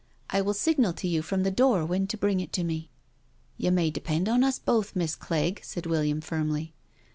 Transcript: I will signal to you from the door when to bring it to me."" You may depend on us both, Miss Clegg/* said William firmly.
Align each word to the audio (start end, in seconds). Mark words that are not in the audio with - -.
I 0.31 0.41
will 0.41 0.55
signal 0.55 0.93
to 0.93 1.07
you 1.07 1.21
from 1.21 1.43
the 1.43 1.51
door 1.51 1.85
when 1.85 2.07
to 2.07 2.17
bring 2.17 2.39
it 2.39 2.51
to 2.53 2.63
me."" 2.63 2.89
You 3.59 3.69
may 3.69 3.91
depend 3.91 4.27
on 4.27 4.43
us 4.43 4.57
both, 4.57 4.95
Miss 4.95 5.15
Clegg/* 5.15 5.59
said 5.63 5.85
William 5.85 6.21
firmly. 6.21 6.73